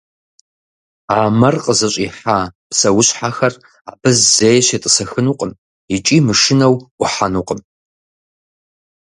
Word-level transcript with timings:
А 1.15 1.17
мэр 1.39 1.55
къызыщӏихьэ 1.63 2.39
псэущхьэхэр 2.69 3.53
абы 3.91 4.09
зэи 4.33 4.59
щетӏысэхынукъым 4.67 5.51
икӏи, 5.95 6.17
мышынэу, 6.25 6.75
ӏухьэнукъым. 6.97 7.59